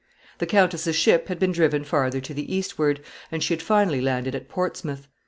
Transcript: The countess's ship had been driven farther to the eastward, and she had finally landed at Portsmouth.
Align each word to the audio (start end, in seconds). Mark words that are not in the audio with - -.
The 0.39 0.47
countess's 0.47 0.95
ship 0.95 1.27
had 1.27 1.37
been 1.37 1.51
driven 1.51 1.83
farther 1.83 2.19
to 2.21 2.33
the 2.33 2.51
eastward, 2.51 3.03
and 3.31 3.43
she 3.43 3.53
had 3.53 3.61
finally 3.61 4.01
landed 4.01 4.33
at 4.33 4.49
Portsmouth. 4.49 5.07